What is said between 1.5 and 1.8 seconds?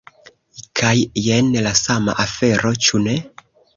la